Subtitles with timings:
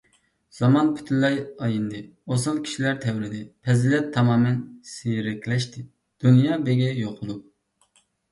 [0.59, 1.99] زامان پۈتۇنلەي ئاينىدى،
[2.35, 4.57] ئوسال كىشىلەر تەۋرىدى، پەزىلەت تامامەن
[4.93, 5.85] سىيرەكلەشتى،
[6.27, 8.03] دۇنيا بېگى يوقۇلۇپ.